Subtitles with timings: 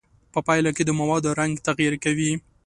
[0.33, 2.31] په پایله کې د موادو رنګ تغیر کوي.